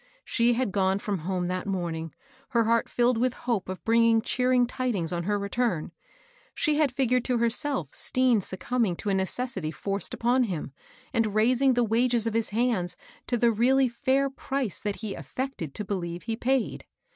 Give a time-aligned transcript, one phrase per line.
[0.25, 2.15] She had gone from home that morning,
[2.49, 5.91] her heart filled with hope of bringing cheering tidings on her return.
[6.55, 10.71] She had figured to herself Stean succumbing to a necessity forced upon him,
[11.13, 15.75] and raising the wages of bis hands to the really /air ^*(?e that he affected
[15.75, 16.85] to believe he paid.